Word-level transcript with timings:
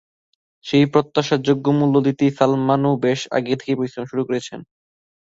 সেই 0.65 0.85
প্রত্যাশার 0.93 1.39
যোগ্য 1.47 1.65
মূল্য 1.77 1.95
দিতেই 2.07 2.31
সালমানও 2.37 2.91
বেশ 3.05 3.19
আগে 3.37 3.53
থেকে 3.55 3.73
পরিশ্রম 3.79 4.05
শুরু 4.11 4.23
করেছেন। 4.27 4.59